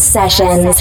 Sessions. 0.00 0.80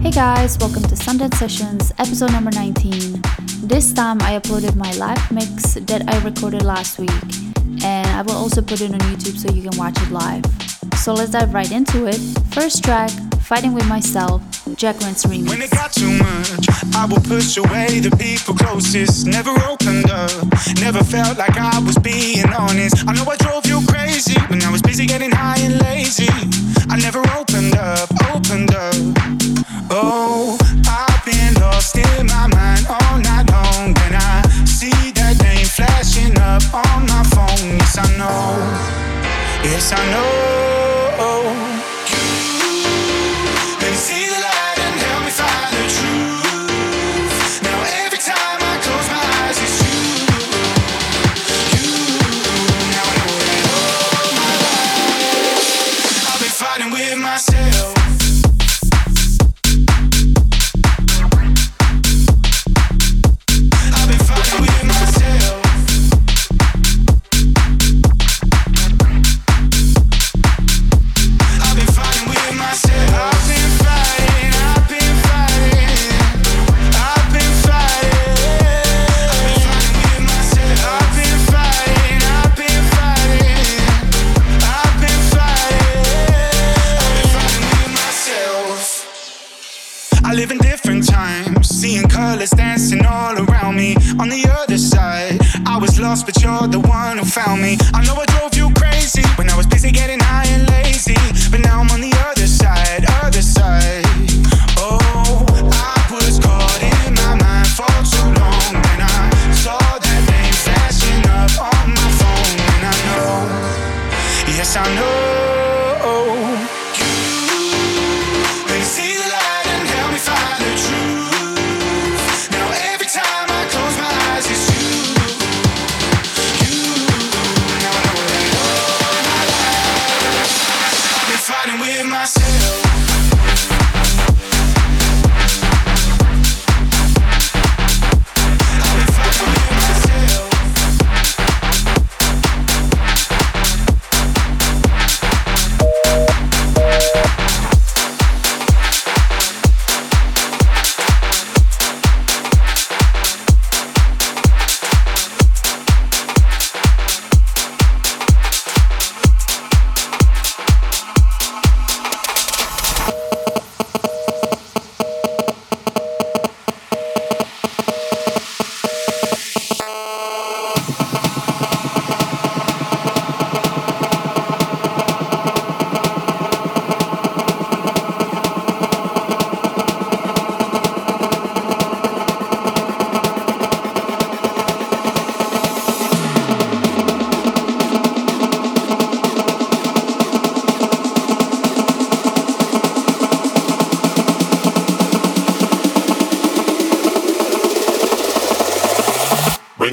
Hey 0.00 0.10
guys, 0.10 0.56
welcome 0.58 0.82
to 0.82 0.94
Sundance 0.94 1.34
Sessions, 1.34 1.92
episode 1.98 2.32
number 2.32 2.50
19. 2.52 3.22
This 3.62 3.92
time 3.92 4.20
I 4.22 4.38
uploaded 4.38 4.76
my 4.76 4.92
live 4.92 5.32
mix 5.32 5.74
that 5.74 6.04
I 6.08 6.18
recorded 6.24 6.62
last 6.62 6.98
week, 6.98 7.10
and 7.82 8.06
I 8.08 8.22
will 8.22 8.36
also 8.36 8.62
put 8.62 8.80
it 8.80 8.92
on 8.92 9.00
YouTube 9.00 9.36
so 9.36 9.52
you 9.52 9.68
can 9.68 9.78
watch 9.78 10.00
it 10.00 10.10
live. 10.10 10.44
So 10.96 11.14
let's 11.14 11.30
dive 11.32 11.52
right 11.52 11.70
into 11.72 12.06
it. 12.06 12.20
First 12.50 12.84
track, 12.84 13.10
Fighting 13.40 13.74
with 13.74 13.86
Myself, 13.88 14.42
Jack 14.76 15.00
Rance 15.00 15.24
remix. 15.24 15.48
When 15.48 15.62
it 15.62 15.70
got 15.70 15.90
too 15.90 16.12
much, 16.18 16.68
I 16.94 17.06
would 17.06 17.24
push 17.24 17.56
away 17.56 18.00
the 18.00 18.14
people 18.16 18.54
closest. 18.54 19.26
Never 19.26 19.50
opened 19.64 20.10
up, 20.10 20.30
never 20.80 21.02
felt 21.02 21.38
like 21.38 21.56
I 21.56 21.78
was 21.78 21.96
being 21.96 22.44
honest. 22.52 23.08
I 23.08 23.14
know 23.14 23.24
I 23.24 23.36
drove 23.36 23.64
you 23.64 23.80
crazy 23.88 24.38
when 24.48 24.62
I 24.62 24.70
was 24.70 24.82
busy 24.82 25.06
getting 25.06 25.30
high 25.30 25.60
and 25.60 25.80
lazy. 25.80 26.28
I 26.90 27.00
never 27.00 27.20
opened 27.38 27.74
up, 27.76 28.10
opened 28.34 28.74
up. 28.74 28.94
Oh, 29.88 30.58
I've 30.84 31.24
been 31.24 31.54
lost 31.54 31.96
in 31.96 32.26
my 32.26 32.46
mind 32.48 32.84
all 32.86 33.16
night 33.16 33.48
long. 33.48 33.94
When 33.96 34.12
I 34.12 34.42
see 34.66 35.10
that 35.12 35.40
name 35.40 35.64
flashing 35.64 36.36
up 36.36 36.62
on 36.74 37.06
my 37.08 37.24
phone, 37.32 37.78
yes 37.80 37.96
I 37.96 38.06
know, 38.20 38.60
yes 39.64 39.90
I 39.92 40.04
know. 40.10 41.75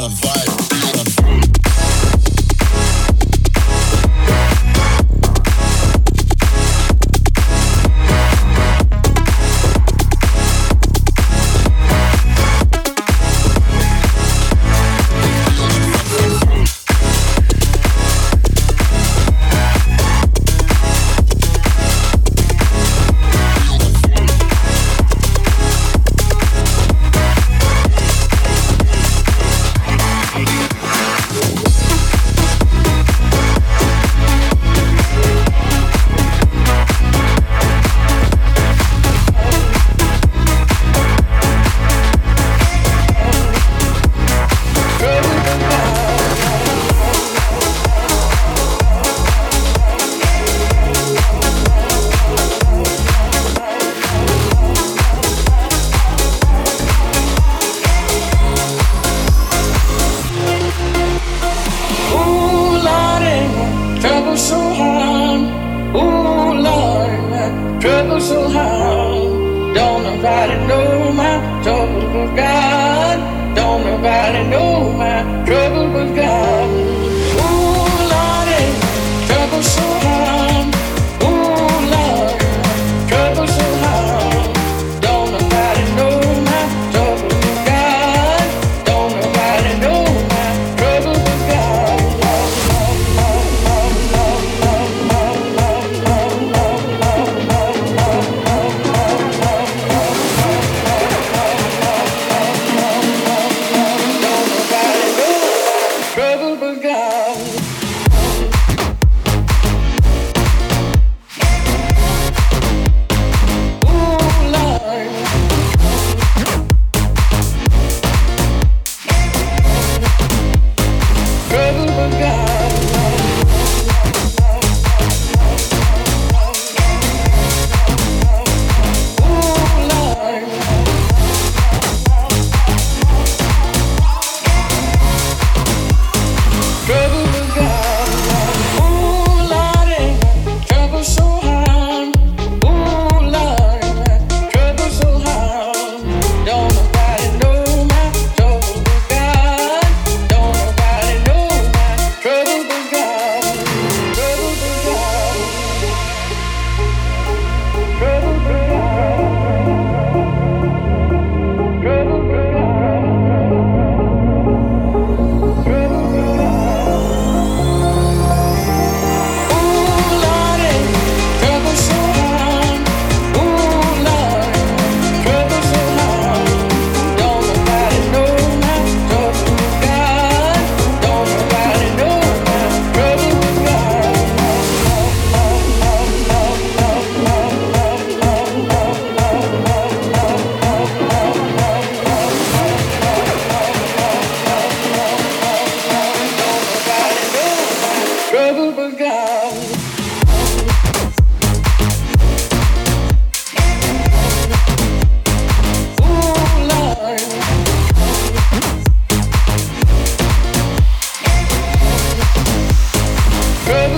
the 0.00 0.08
vibe. 0.08 0.39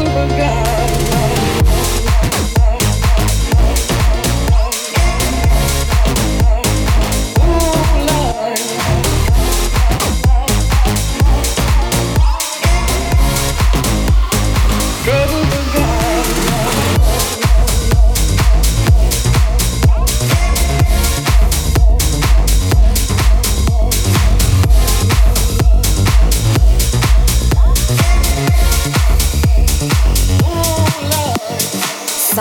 forgot. 0.05 0.82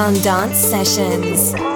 Sundance 0.01 0.55
Sessions. 0.55 1.70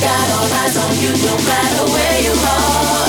got 0.00 0.30
all 0.30 0.48
eyes 0.62 0.76
on 0.76 0.92
you, 1.02 1.10
no 1.10 1.34
matter 1.44 1.84
where 1.92 2.22
you 2.22 2.32
are. 2.32 3.07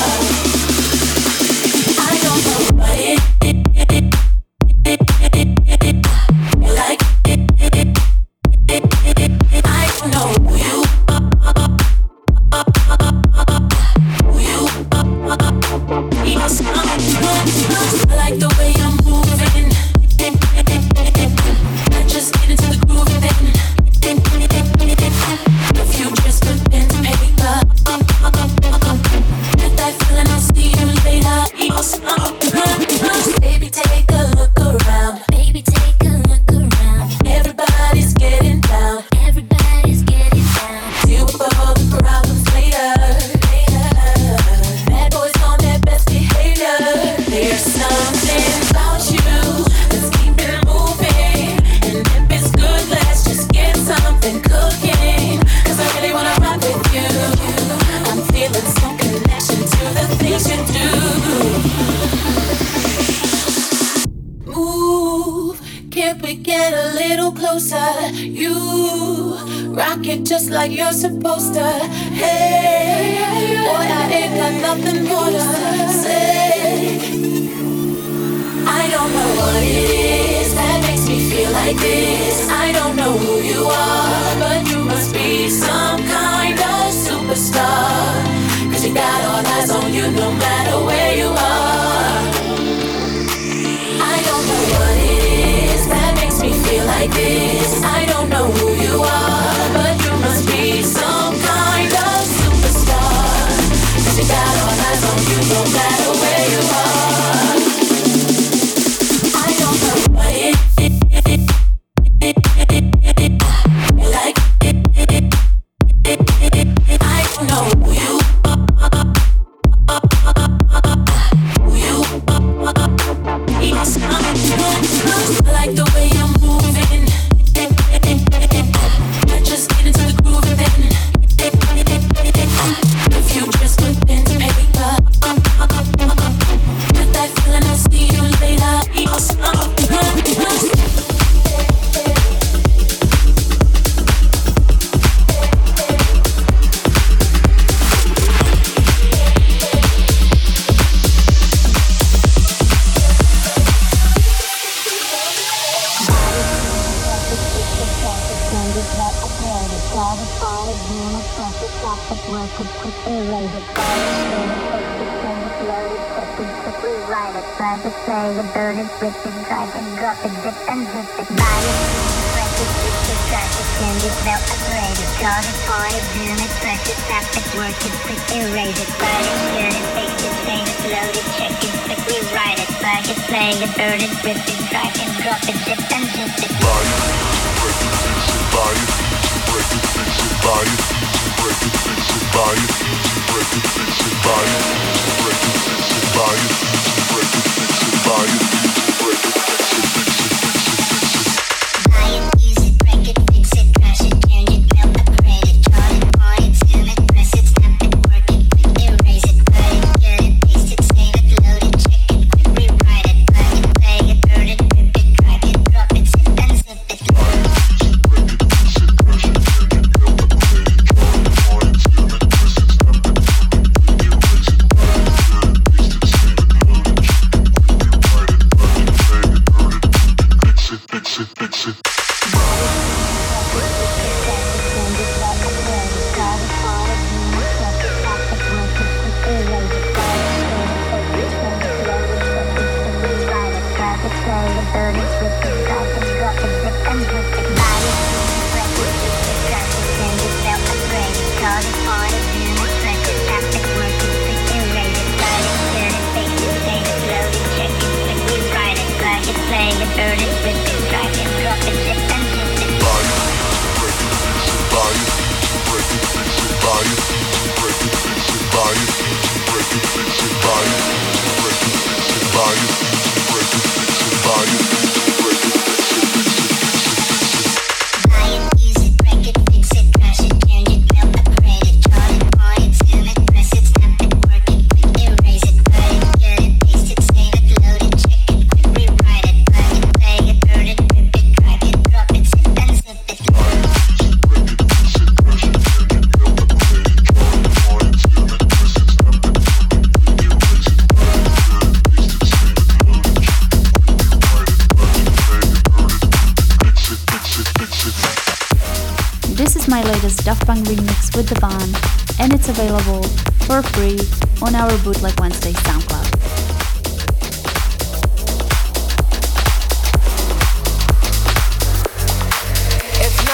back. 105.73 105.98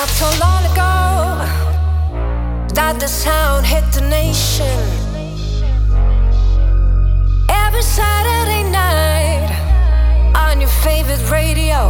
not 0.06 0.14
so 0.14 0.40
long 0.40 0.64
ago 0.72 0.94
that 2.76 2.98
the 3.00 3.08
sound 3.08 3.66
hit 3.66 3.84
the 3.92 4.02
nation. 4.02 4.78
Every 7.50 7.82
Saturday 7.82 8.70
night 8.70 9.50
on 10.36 10.62
your 10.62 10.70
favorite 10.86 11.24
radio, 11.32 11.82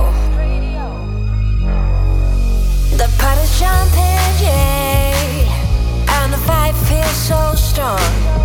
the 2.96 3.10
party's 3.20 3.60
jumping, 3.60 4.32
yeah, 4.40 6.16
and 6.18 6.32
the 6.32 6.42
vibe 6.48 6.78
feels 6.88 7.18
so 7.30 7.54
strong. 7.56 8.45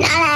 not 0.00 0.33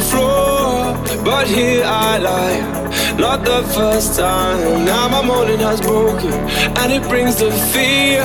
floor, 0.00 0.94
but 1.24 1.46
here 1.48 1.82
I 1.84 2.18
lie. 2.18 2.82
Not 3.18 3.44
the 3.44 3.62
first 3.74 4.18
time. 4.18 4.84
Now 4.84 5.08
my 5.08 5.22
morning 5.22 5.58
has 5.58 5.80
broken, 5.80 6.32
and 6.80 6.92
it 6.92 7.02
brings 7.08 7.36
the 7.36 7.50
fear. 7.72 8.24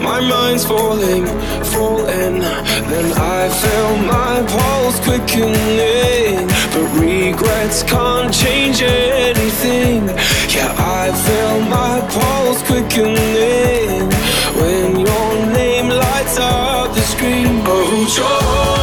My 0.00 0.20
mind's 0.20 0.64
falling, 0.64 1.26
falling. 1.74 2.40
Then 2.90 3.12
I 3.12 3.48
feel 3.60 3.96
my 4.16 4.42
pulse 4.48 4.98
quickening, 5.00 6.46
but 6.72 6.86
regrets 6.98 7.82
can't 7.82 8.32
change 8.32 8.82
anything. 8.82 10.08
Yeah, 10.54 10.72
I 10.78 11.12
feel 11.26 11.60
my 11.78 12.00
pulse 12.16 12.62
quickening 12.62 14.08
when 14.60 15.00
your 15.00 15.46
name 15.52 15.88
lights 15.88 16.38
up 16.38 16.94
the 16.94 17.02
screen. 17.02 17.62
Oh, 17.66 18.06
joy, 18.16 18.75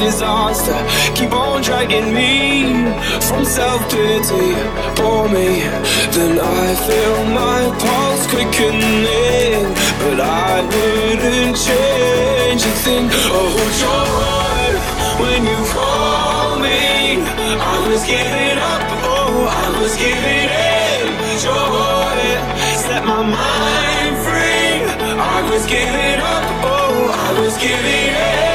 disaster, 0.00 0.80
keep 1.14 1.32
on 1.32 1.62
dragging 1.62 2.12
me 2.12 2.90
from 3.28 3.44
self 3.44 3.80
pity. 3.92 4.56
Pour 4.96 5.28
me, 5.28 5.60
then 6.16 6.40
I 6.40 6.66
feel 6.86 7.18
my 7.40 7.60
pulse 7.84 8.24
quickening, 8.32 9.68
but 10.02 10.18
I 10.20 10.64
wouldn't 10.72 11.54
change 11.68 12.62
a 12.64 12.74
thing. 12.84 13.06
Oh, 13.38 13.56
joy, 13.82 14.68
when 15.22 15.40
you 15.44 15.60
call 15.76 16.58
me, 16.58 17.20
I 17.60 17.76
was 17.88 18.02
giving 18.06 18.58
up. 18.72 18.82
Oh, 19.04 19.36
I 19.62 19.66
was 19.80 19.94
giving 19.96 20.48
in. 20.48 21.04
Joy, 21.44 22.20
set 22.84 23.04
my 23.04 23.22
mind 23.22 24.14
free. 24.24 24.80
I 25.36 25.38
was 25.50 25.66
giving 25.66 26.20
up. 26.34 26.44
Oh, 26.64 27.12
I 27.12 27.40
was 27.40 27.56
giving 27.58 28.14
in. 28.16 28.49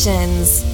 Sessions. 0.00 0.64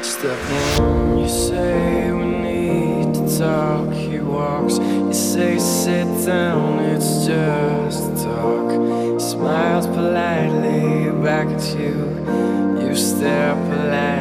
Step 0.00 0.38
one, 0.80 1.18
you 1.18 1.28
say 1.28 2.12
we 2.12 2.24
need 2.24 3.12
to 3.12 3.38
talk. 3.38 3.92
He 3.92 4.20
walks, 4.20 4.78
you 4.78 5.12
say 5.12 5.58
sit 5.58 6.06
down, 6.24 6.78
it's 6.78 7.26
just 7.26 8.24
talk. 8.24 8.70
He 8.70 9.20
smiles 9.20 9.86
politely 9.86 11.10
back 11.22 11.48
at 11.48 11.78
you. 11.78 11.94
You 12.80 12.96
stare 12.96 13.52
politely 13.52 14.15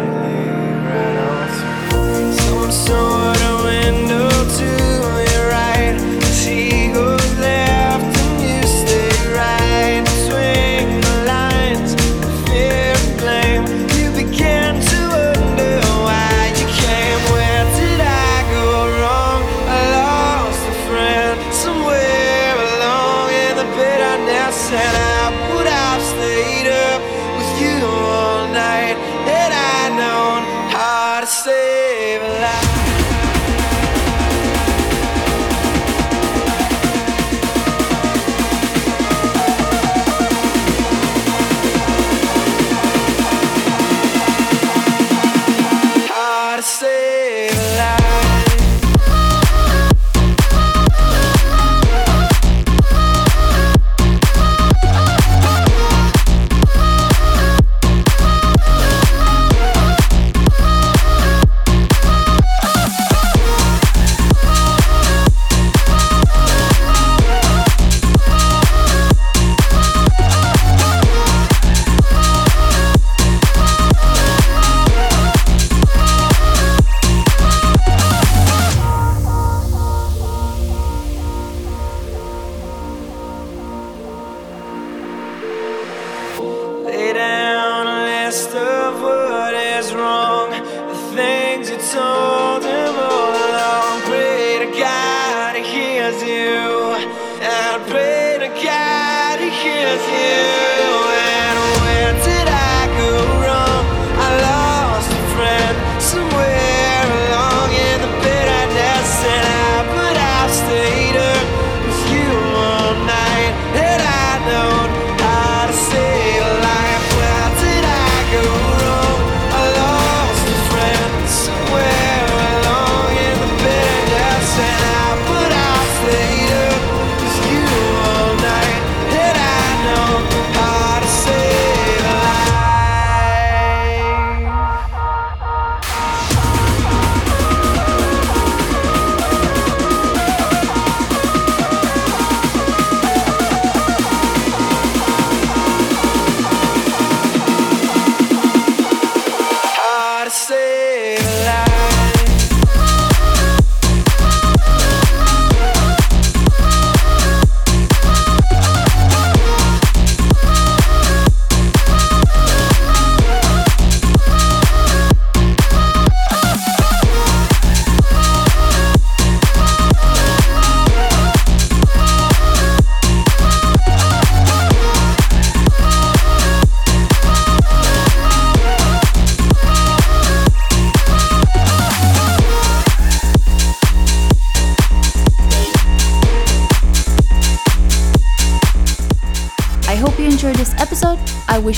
it's. 91.94 92.35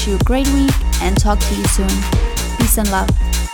You 0.08 0.16
a 0.16 0.24
great 0.24 0.48
week 0.50 0.72
and 1.02 1.18
talk 1.18 1.38
to 1.40 1.56
you 1.56 1.64
soon. 1.66 1.90
Peace 2.58 2.78
and 2.78 2.90
love. 2.90 3.47